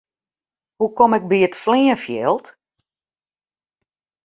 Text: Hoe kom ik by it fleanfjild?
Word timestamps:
Hoe 0.79 0.93
kom 0.97 1.11
ik 1.17 1.25
by 1.29 1.37
it 1.47 1.55
fleanfjild? 1.63 2.45